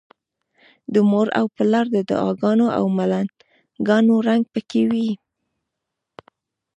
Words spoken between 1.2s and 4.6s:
او پلار د دعاګانو او ملنګانو رنګ